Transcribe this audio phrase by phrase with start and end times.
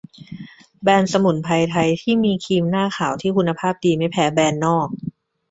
[0.81, 4.87] แบรนด์สมุนไพรไทยก็มีครีมหน้าขาวที่คุณภาพดีไม่แพ้แบรนด์นอก